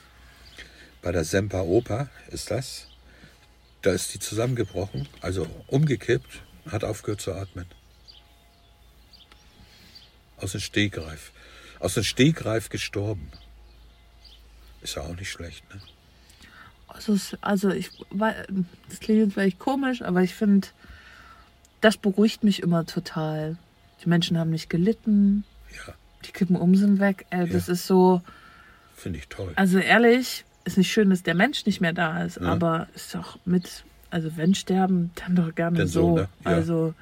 [1.04, 2.88] bei der Semper Oper, ist das.
[3.84, 7.66] Da ist die zusammengebrochen, also umgekippt, hat aufgehört zu atmen.
[10.38, 11.32] Aus dem Stegreif.
[11.80, 13.30] Aus dem Stegreif gestorben.
[14.82, 15.82] Ist ja auch nicht schlecht, ne?
[16.88, 20.68] Also, also ich, das klingt jetzt vielleicht komisch, aber ich finde,
[21.82, 23.58] das beruhigt mich immer total.
[24.04, 25.44] Die Menschen haben nicht gelitten,
[25.88, 25.94] Ja,
[26.26, 27.26] die kippen um sind weg.
[27.32, 28.22] Äh, das ist so,
[28.96, 29.52] finde ich toll.
[29.56, 32.48] also ehrlich, ist nicht schön, dass der Mensch nicht mehr da ist, Ja.
[32.48, 36.16] aber ist doch mit, also wenn sterben, dann doch gerne Dann so, so.
[36.16, 36.30] ne?
[36.46, 36.52] Ja.
[36.52, 36.94] Also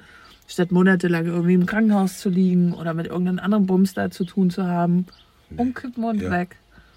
[0.48, 4.50] statt monatelang irgendwie im Krankenhaus zu liegen oder mit irgendeinem anderen Bums da zu tun
[4.50, 5.06] zu haben,
[5.56, 6.30] umkippen und Ja.
[6.30, 6.56] weg.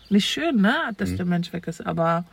[0.09, 2.25] Nicht schön, ne, dass der Mensch weg ist, aber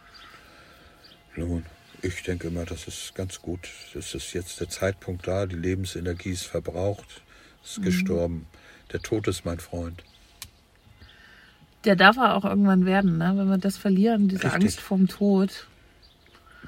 [1.36, 1.64] Nun,
[2.02, 3.68] ich denke immer, das ist ganz gut.
[3.94, 7.22] Es ist jetzt der Zeitpunkt da, die Lebensenergie ist verbraucht,
[7.64, 7.82] ist Mhm.
[7.84, 8.46] gestorben.
[8.92, 10.04] Der Tod ist mein Freund.
[11.84, 13.34] Der darf er auch irgendwann werden, ne?
[13.36, 14.62] Wenn wir das verlieren, diese Richtig.
[14.62, 15.66] Angst vorm Tod.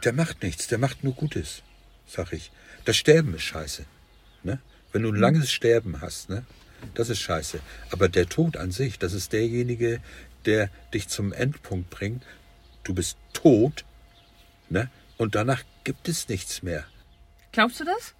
[0.04, 1.62] Der macht nichts, der macht nur Gutes,
[2.06, 2.50] sag ich.
[2.84, 3.84] Das Sterben ist scheiße.
[4.42, 4.58] Ne?
[4.92, 6.44] Wenn du ein langes Sterben hast, ne?
[6.94, 7.60] das ist scheiße.
[7.90, 10.00] Aber der Tod an sich, das ist derjenige,
[10.44, 12.22] der dich zum Endpunkt bringt.
[12.82, 13.84] Du bist tot
[14.68, 14.90] ne?
[15.16, 16.84] und danach gibt es nichts mehr.
[17.52, 18.14] Glaubst du das?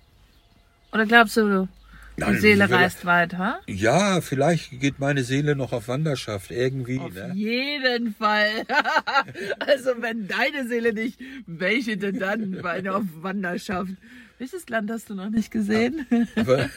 [0.93, 1.69] Oder glaubst du,
[2.17, 3.61] die Nein, Seele wie will- reist weiter?
[3.67, 6.99] Ja, vielleicht geht meine Seele noch auf Wanderschaft irgendwie.
[7.01, 7.33] Auf Ne?
[7.35, 8.65] jeden Fall.
[9.59, 13.91] also wenn deine Seele nicht, welche denn dann bei einer auf Wanderschaft?
[14.39, 16.07] Welches Land hast du noch nicht gesehen?
[16.37, 16.69] Aber,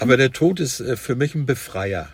[0.00, 2.08] aber der Tod ist äh, für mich ein Befreier.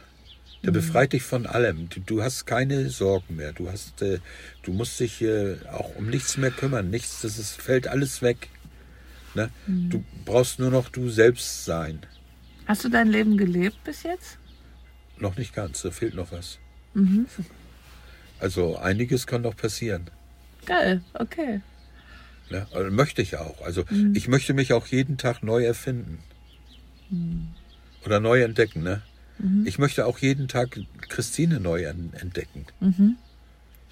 [0.65, 1.91] Der befreit dich von allem.
[1.91, 3.53] Du, du hast keine Sorgen mehr.
[3.53, 4.19] Du hast, äh,
[4.63, 6.89] du musst dich äh, auch um nichts mehr kümmern.
[6.89, 8.49] Nichts, das ist, fällt alles weg.
[9.35, 9.51] Ne?
[9.67, 12.01] Du brauchst nur noch du selbst sein.
[12.67, 14.39] Hast du dein Leben gelebt bis jetzt?
[15.19, 15.83] Noch nicht ganz.
[15.83, 16.59] Da fehlt noch was.
[18.39, 20.11] Also einiges kann noch passieren.
[20.67, 21.61] Geil, okay.
[22.51, 22.67] Ne?
[22.73, 23.61] Also möchte ich auch.
[23.63, 26.19] Also ich möchte mich auch jeden Tag neu erfinden.
[28.05, 28.83] Oder neu entdecken.
[28.83, 29.03] Ne?
[29.65, 32.67] Ich möchte auch jeden Tag Christine neu en- entdecken.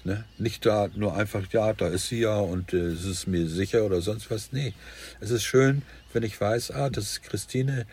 [0.05, 0.25] Ne?
[0.37, 3.83] Nicht da nur einfach, ja, da ist sie ja und äh, es ist mir sicher
[3.85, 4.51] oder sonst was.
[4.51, 4.73] Nee,
[5.21, 7.85] es ist schön, wenn ich weiß, ah, das ist Christine,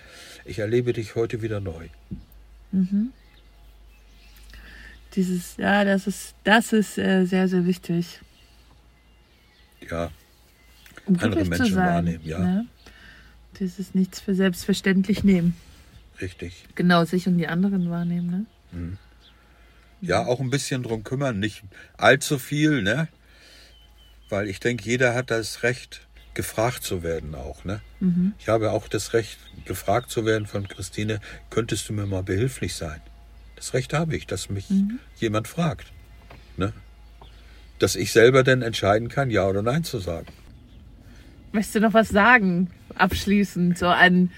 [0.45, 1.89] ich erlebe dich heute wieder neu.
[5.15, 8.21] Dieses, ja, das ist, das ist äh, sehr, sehr wichtig.
[9.89, 10.11] Ja,
[11.07, 11.87] Um Andere Menschen sein.
[11.87, 12.39] wahrnehmen, ja.
[12.39, 12.67] Ne?
[13.59, 15.57] Dieses nichts für selbstverständlich nehmen.
[16.21, 16.65] richtig.
[16.75, 18.99] Genau, sich und die anderen wahrnehmen, ne?
[20.03, 21.63] Ja, auch ein bisschen drum kümmern, nicht
[21.97, 23.09] allzu viel, ne?
[24.29, 27.81] Weil ich denke, jeder hat das Recht, gefragt zu werden auch, ne?
[28.39, 32.75] Ich habe auch das Recht, gefragt zu werden von Christine, könntest du mir mal behilflich
[32.75, 33.01] sein?
[33.57, 34.67] Das Recht habe ich, dass mich
[35.17, 35.89] jemand fragt,
[36.57, 36.73] ne?
[37.79, 40.29] Dass ich selber dann entscheiden kann, ja oder nein zu sagen.
[41.53, 44.31] Möchtest du noch was sagen, abschließend, so ein,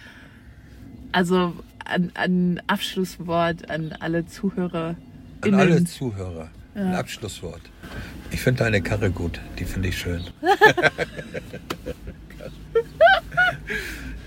[1.12, 4.96] also ein, ein Abschlusswort an alle Zuhörer?
[5.42, 7.62] An alle Zuhörer, ein Abschlusswort.
[8.31, 10.22] Ich finde deine Karre gut, die finde ich schön.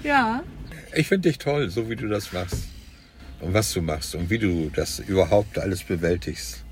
[0.05, 0.43] Ja.
[0.93, 2.65] Ich finde dich toll, so wie du das machst.
[3.41, 6.63] Und was du machst und wie du das überhaupt alles bewältigst.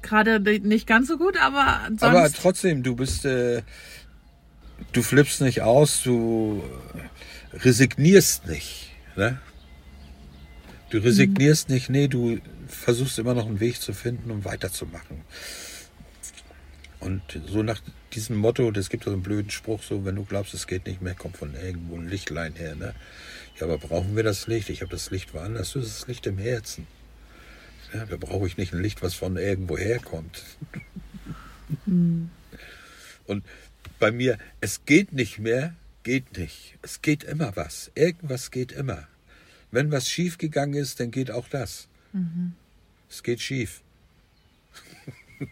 [0.00, 2.02] Gerade nicht ganz so gut, aber sonst.
[2.04, 3.62] Aber trotzdem, du bist, äh,
[4.92, 6.62] du flippst nicht aus, du
[7.52, 8.90] äh, resignierst nicht.
[9.16, 9.38] Ne?
[10.90, 15.22] Du resignierst nicht, nee, du versuchst immer noch einen Weg zu finden, um weiterzumachen.
[17.00, 17.80] Und so nach
[18.14, 21.02] diesem Motto, das gibt so einen blöden Spruch, so, wenn du glaubst, es geht nicht
[21.02, 22.74] mehr, kommt von irgendwo ein Lichtlein her.
[22.74, 22.94] Ne?
[23.58, 24.70] Ja, aber brauchen wir das Licht?
[24.70, 26.86] Ich habe das Licht woanders, du hast das Licht im Herzen.
[27.92, 30.42] Ja, da brauche ich nicht ein Licht, was von irgendwo herkommt.
[33.26, 33.44] Und
[33.98, 36.78] bei mir, es geht nicht mehr, geht nicht.
[36.82, 37.90] Es geht immer was.
[37.94, 39.06] Irgendwas geht immer.
[39.70, 41.88] Wenn was schief gegangen ist, dann geht auch das.
[43.08, 43.82] Es geht schief.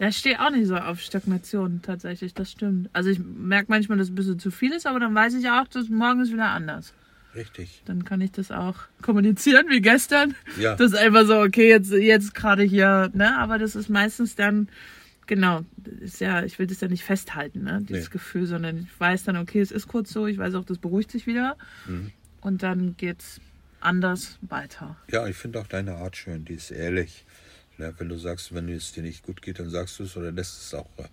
[0.00, 2.90] Ja, ich stehe auch nicht so auf Stagnation tatsächlich, das stimmt.
[2.92, 5.48] Also ich merke manchmal, dass es ein bisschen zu viel ist, aber dann weiß ich
[5.48, 6.92] auch, dass morgen ist wieder anders.
[7.36, 7.80] Richtig.
[7.84, 10.34] Dann kann ich das auch kommunizieren wie gestern.
[10.58, 10.74] Ja.
[10.74, 13.38] Das ist einfach so, okay, jetzt, jetzt gerade hier, ne?
[13.38, 14.68] Aber das ist meistens dann,
[15.26, 15.60] genau,
[16.00, 17.80] ist ja, ich will das ja nicht festhalten, ne?
[17.88, 18.12] Dieses Nee.
[18.12, 21.12] Gefühl, sondern ich weiß dann, okay, es ist kurz so, ich weiß auch, das beruhigt
[21.12, 21.56] sich wieder.
[21.86, 22.10] Mhm.
[22.44, 23.40] Und dann geht's
[23.80, 24.96] anders weiter.
[25.10, 27.24] Ja, ich finde auch deine Art schön, die ist ehrlich.
[27.78, 30.30] Ja, wenn du sagst, wenn es dir nicht gut geht, dann sagst du es oder
[30.30, 31.04] lässt es auch äh,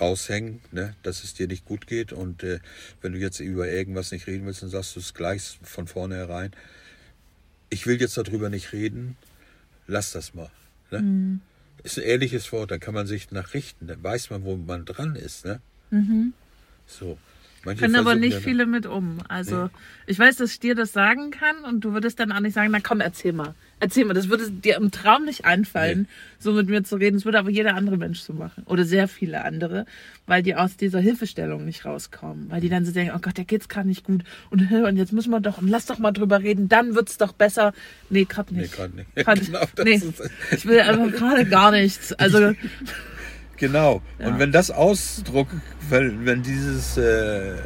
[0.00, 2.14] raushängen, ne, dass es dir nicht gut geht.
[2.14, 2.60] Und äh,
[3.02, 6.52] wenn du jetzt über irgendwas nicht reden willst, dann sagst du es gleich von vornherein.
[7.68, 9.18] ich will jetzt darüber nicht reden,
[9.86, 10.50] lass das mal.
[10.90, 11.02] Ne?
[11.02, 11.40] Mhm.
[11.82, 15.16] Ist ein ehrliches Wort, dann kann man sich nachrichten, dann weiß man, wo man dran
[15.16, 15.44] ist.
[15.44, 15.60] Ne?
[16.86, 17.18] So.
[17.64, 19.18] Manche Können aber nicht ja- viele mit um.
[19.28, 19.70] Also
[20.06, 22.70] ich weiß, dass ich dir das sagen kann und du würdest dann auch nicht sagen,
[22.70, 23.54] na komm, erzähl mal.
[23.80, 26.06] Erzähl mal, das würde dir im Traum nicht einfallen, Nee.
[26.38, 27.16] so mit mir zu reden.
[27.16, 28.62] Das würde aber jeder andere Mensch so machen.
[28.66, 29.84] Oder sehr viele andere,
[30.26, 32.50] weil die aus dieser Hilfestellung nicht rauskommen.
[32.50, 34.22] Weil die dann so denken, oh Gott, der geht's gerade nicht gut.
[34.50, 37.32] Und, und jetzt müssen wir doch, und lass doch mal drüber reden, dann wird's doch
[37.32, 37.72] besser.
[38.10, 38.74] Nee, gerade Nee, nicht.
[38.74, 39.14] gerade nicht.
[39.16, 40.00] Grad- genau, nee.
[40.52, 42.12] Ich will einfach gerade gar nichts.
[42.14, 42.52] Also,
[43.56, 44.02] genau.
[44.18, 44.28] Ja.
[44.28, 45.48] Und wenn das Ausdruck,
[45.88, 47.56] wenn, wenn dieses äh,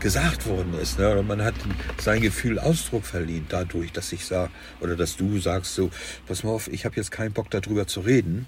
[0.00, 1.54] gesagt worden ist, ne, oder man hat
[1.98, 5.90] sein Gefühl Ausdruck verliehen dadurch, dass ich sage, oder dass du sagst so,
[6.26, 8.46] pass mal auf, ich habe jetzt keinen Bock darüber zu reden,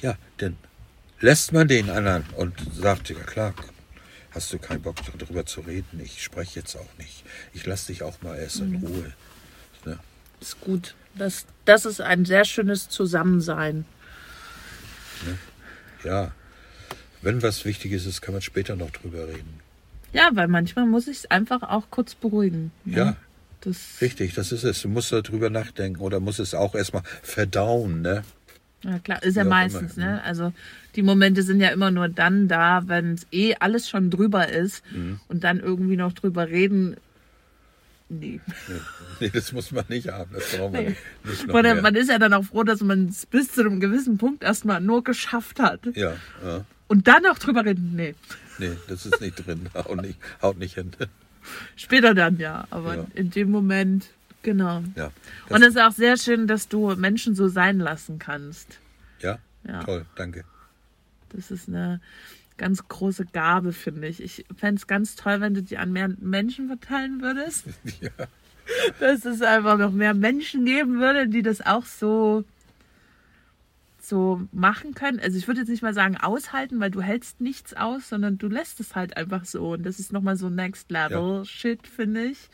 [0.00, 0.56] ja, dann
[1.20, 3.54] lässt man den anderen und sagt, ja klar,
[4.30, 8.02] hast du keinen Bock darüber zu reden, ich spreche jetzt auch nicht, ich lasse dich
[8.02, 9.12] auch mal erst in Ruhe.
[9.84, 9.98] Ne?
[10.40, 10.94] ist gut.
[11.14, 13.84] Das, das ist ein sehr schönes Zusammensein.
[16.04, 16.32] Ja,
[17.22, 19.60] wenn was Wichtiges ist, kann man später noch drüber reden.
[20.12, 22.72] Ja, weil manchmal muss ich es einfach auch kurz beruhigen.
[22.84, 22.96] ne?
[22.96, 23.16] Ja,
[23.60, 24.82] Das, richtig, das ist es.
[24.82, 28.22] Du musst darüber nachdenken oder musst es auch erstmal verdauen, ne?
[28.82, 30.24] ja klar, ist ja auch meistens, immer, ne?
[30.24, 30.54] Also
[30.96, 34.82] die Momente sind ja immer nur dann da, wenn es eh alles schon drüber ist
[34.90, 35.20] Mhm.
[35.28, 36.96] und dann irgendwie noch drüber reden.
[38.10, 38.40] Nee.
[39.20, 40.30] Nee, das muss man nicht haben.
[40.32, 40.96] Das braucht man Nee.
[41.24, 41.46] nicht.
[41.46, 44.42] noch Man, ist ja dann auch froh, dass man es bis zu einem gewissen Punkt
[44.42, 45.80] erstmal nur geschafft hat.
[45.94, 46.64] ja, ja.
[46.88, 47.92] Und dann noch drüber reden.
[47.94, 48.14] Nee.
[48.58, 49.68] Nee, das ist nicht drin.
[49.74, 50.90] Haut nicht, haut nicht hin.
[51.76, 52.66] Später dann ja.
[52.70, 53.06] Aber Ja.
[53.14, 54.08] in dem Moment,
[54.42, 54.82] genau.
[54.96, 55.12] Ja,
[55.48, 58.80] Und es ist auch sehr schön, dass du Menschen so sein lassen kannst.
[59.20, 59.38] ja?
[59.68, 59.84] Ja.
[59.84, 60.44] toll, danke.
[61.34, 62.00] Das ist eine
[62.60, 64.22] ganz große Gabe, finde ich.
[64.22, 67.64] Ich fände es ganz toll, wenn du die an mehr Menschen verteilen würdest.
[68.00, 68.10] Ja,
[69.00, 72.44] Dass es einfach noch mehr Menschen geben würde, die das auch so,
[74.00, 75.18] so machen können.
[75.18, 78.46] Also ich würde jetzt nicht mal sagen aushalten, weil du hältst nichts aus, sondern du
[78.46, 79.72] lässt es halt einfach so.
[79.72, 82.48] Und das ist nochmal so Next Level Shit, finde ich.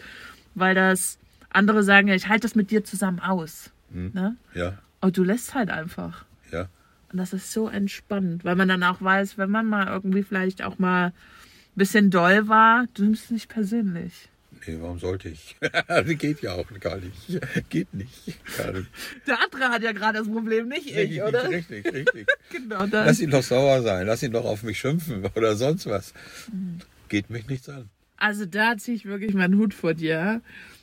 [0.54, 1.18] Weil das
[1.50, 3.70] andere sagen, ja, ich halte das mit dir zusammen aus.
[3.90, 4.36] Ne?
[4.54, 6.24] ja, Aber du lässt halt einfach.
[7.16, 10.62] Und das ist so entspannt, weil man dann auch weiß, wenn man mal irgendwie vielleicht
[10.62, 11.12] auch mal ein
[11.74, 14.28] bisschen doll war, du nimmst es nicht persönlich.
[14.66, 15.56] Nee, warum sollte ich?
[16.18, 17.40] Geht ja auch gar nicht.
[17.70, 18.26] Geht nicht.
[18.26, 18.38] Nicht.
[19.26, 21.48] Der andere hat ja gerade das Problem, nicht ich, Richtig, oder?
[21.48, 22.26] richtig, richtig.
[22.52, 23.20] Genau Lass das.
[23.20, 24.06] ihn doch sauer sein.
[24.06, 26.12] Lass ihn doch auf mich schimpfen oder sonst was.
[27.08, 27.88] Geht mich nichts an.
[28.18, 30.42] Also da ziehe ich wirklich meinen Hut vor dir.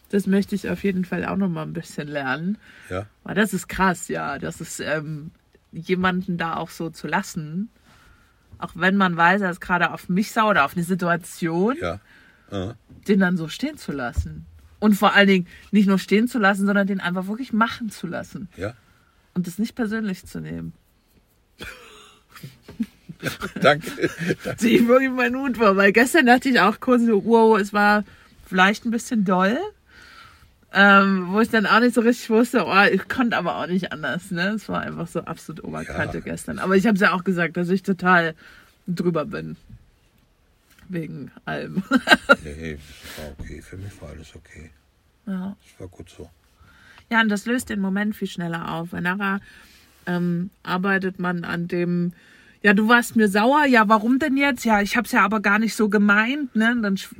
[0.09, 2.57] Das möchte ich auf jeden Fall auch noch mal ein bisschen lernen.
[2.89, 4.39] Ja, Weil das ist krass, ja.
[4.39, 5.29] Das ist ähm,
[5.73, 7.69] jemanden da auch so zu lassen.
[8.57, 11.75] Auch wenn man weiß, er ist gerade auf mich sauer oder auf eine Situation.
[11.81, 11.99] ja.
[12.51, 12.75] ja.
[13.07, 14.45] den dann so stehen zu lassen.
[14.79, 18.07] Und vor allen Dingen nicht nur stehen zu lassen, sondern den einfach wirklich machen zu
[18.07, 18.49] lassen.
[18.57, 18.73] ja.
[19.35, 20.73] Und das nicht persönlich zu nehmen.
[23.61, 23.89] Danke.
[24.57, 27.73] Ziehe ich wirklich meinen Hut vor, weil gestern dachte ich auch kurz so, wow, es
[27.73, 28.03] war
[28.45, 29.57] vielleicht ein bisschen doll.
[30.75, 33.91] Ähm, wo ich dann auch nicht so richtig wusste, oh, ich konnte aber auch nicht
[33.91, 34.31] anders.
[34.31, 34.53] Ne?
[34.55, 36.23] Es war einfach so absolut Oberkante Ja.
[36.23, 36.57] gestern.
[36.57, 38.33] Aber ich habe es ja auch gesagt, dass ich total
[38.87, 39.55] drüber bin.
[40.89, 41.83] Wegen allem.
[42.43, 42.77] Nee,
[43.17, 43.61] war okay.
[43.61, 44.71] Für mich war alles okay.
[45.27, 45.55] ja.
[45.61, 46.29] Das war gut so.
[47.11, 48.91] Ja, und das löst den Moment viel schneller auf.
[48.93, 49.39] Weil nachher
[50.07, 52.13] ähm, arbeitet man an dem,
[52.63, 54.65] ja, du warst mir sauer, ja, warum denn jetzt?
[54.65, 56.71] Ja, ich hab's ja aber gar nicht so gemeint, ne?
[56.71, 57.13] Und dann pff,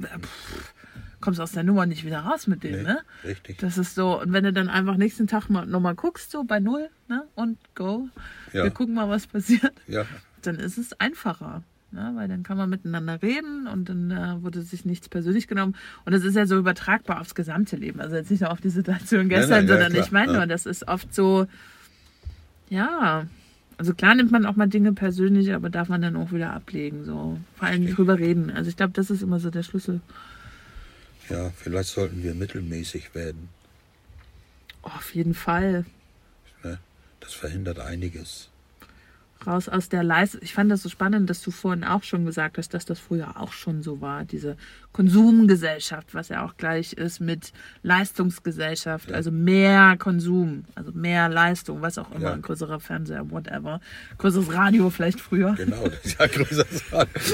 [1.23, 2.99] kommst aus der Nummer nicht wieder raus mit dem, Nee, ne?
[3.23, 3.57] Richtig.
[3.59, 6.59] Das ist so, und wenn du dann einfach nächsten Tag mal nochmal guckst, so bei
[6.59, 7.23] Null, ne?
[7.35, 8.09] Und go,
[8.51, 8.63] Ja.
[8.63, 10.05] wir gucken mal, was passiert, Ja,
[10.41, 11.63] dann ist es einfacher.
[11.91, 12.11] Ne?
[12.15, 15.75] Weil dann kann man miteinander reden und dann äh, wurde sich nichts persönlich genommen.
[16.05, 18.01] Und das ist ja so übertragbar aufs gesamte Leben.
[18.01, 20.37] Also jetzt nicht nur auf die Situation gestern, nein, ja, sondern klar, ich meine ja.
[20.39, 21.45] nur, das ist oft so,
[22.69, 23.27] ja,
[23.77, 27.05] also klar nimmt man auch mal Dinge persönlich, aber darf man dann auch wieder ablegen.
[27.05, 27.37] So.
[27.55, 28.51] Vor allem drüber reden.
[28.51, 30.01] Also ich glaube, das ist immer so der Schlüssel.
[31.29, 33.49] Ja, vielleicht sollten wir mittelmäßig werden.
[34.83, 35.85] Oh, auf jeden Fall.
[36.63, 36.77] Ne?
[37.19, 38.49] Das verhindert einiges.
[39.45, 40.39] raus aus der Leistung.
[40.43, 43.39] Ich fand das so spannend, dass du vorhin auch schon gesagt hast, dass das früher
[43.41, 44.55] auch schon so war, diese
[44.93, 51.97] Konsumgesellschaft, was ja auch gleich ist mit Leistungsgesellschaft, also mehr Konsum, also mehr Leistung, was
[51.97, 52.33] auch immer, Ja.
[52.33, 53.81] ein größerer Fernseher, whatever,
[54.17, 55.53] größeres Radio vielleicht früher.
[55.55, 56.65] Genau, das ist ja größer,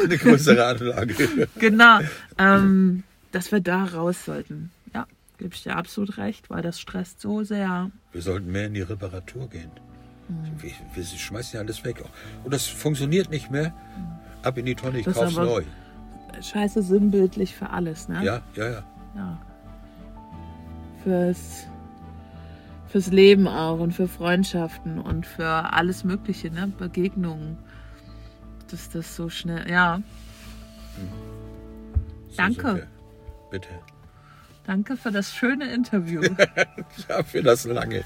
[0.04, 1.48] eine größere Anlage.
[1.60, 2.00] Genau,
[2.38, 4.72] ähm, dass wir da raus sollten.
[4.94, 7.92] Ja, gebe ich dir absolut recht, weil das stresst so sehr.
[8.12, 9.72] Wir sollten mehr in die Reparatur gehen.
[10.28, 10.62] Mhm.
[10.62, 12.04] Wir, wir schmeißen ja alles weg.
[12.44, 13.74] Und das funktioniert nicht mehr.
[14.44, 15.64] Ab in die Tonne, ich Das kauf's neu.
[16.42, 18.24] Scheiße sinnbildlich für alles, ne?
[18.24, 18.84] Ja, ja, ja.
[19.16, 19.42] ja.
[21.04, 21.66] Fürs
[22.88, 26.72] fürs Leben auch und für Freundschaften und für alles Mögliche, ne?
[26.78, 27.58] Begegnungen.
[28.72, 30.02] Dass das so schnell, ja.
[32.30, 32.88] So Danke.
[33.50, 33.80] Bitte.
[34.66, 36.22] Danke für das schöne Interview.
[37.08, 38.04] Ja, für das lange.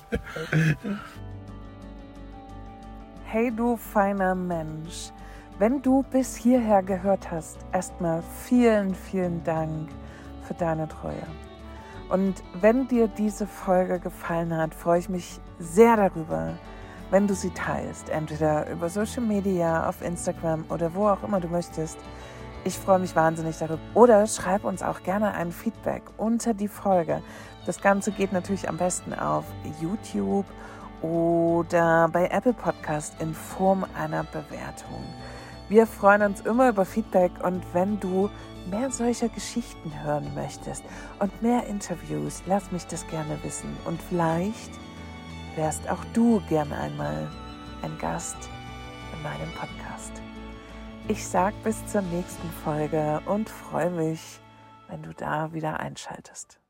[3.25, 5.11] Hey du feiner Mensch,
[5.59, 9.89] wenn du bis hierher gehört hast, erstmal vielen, vielen Dank
[10.47, 11.27] für deine Treue.
[12.09, 16.57] Und wenn dir diese Folge gefallen hat, freue ich mich sehr darüber,
[17.09, 21.47] wenn du sie teilst, entweder über Social Media, auf Instagram oder wo auch immer du
[21.47, 21.97] möchtest.
[22.65, 23.79] Ich freue mich wahnsinnig darüber.
[23.93, 27.21] Oder schreib uns auch gerne ein Feedback unter die Folge.
[27.65, 29.43] Das Ganze geht natürlich am besten auf
[29.81, 30.45] YouTube
[31.01, 35.03] oder bei Apple Podcast in Form einer Bewertung.
[35.67, 38.29] Wir freuen uns immer über Feedback und wenn du
[38.69, 40.83] mehr solcher Geschichten hören möchtest
[41.19, 43.75] und mehr Interviews, lass mich das gerne wissen.
[43.83, 44.71] Und vielleicht
[45.57, 47.29] wärst auch du gerne einmal
[47.81, 48.37] ein Gast
[49.13, 49.82] in meinem Podcast.
[51.09, 54.39] Ich sag bis zur nächsten Folge und freue mich,
[54.87, 56.62] wenn du da wieder einschaltest.